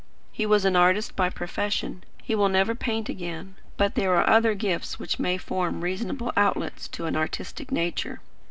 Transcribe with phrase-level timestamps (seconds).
[0.31, 2.03] He was an artist by profession.
[2.23, 3.53] He will never paint again.
[3.77, 8.19] But there are other gifts which may form reasonable outlets to an artistic nature."